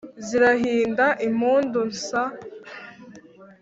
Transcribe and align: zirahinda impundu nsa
zirahinda 0.27 1.07
impundu 1.27 1.79
nsa 1.91 2.23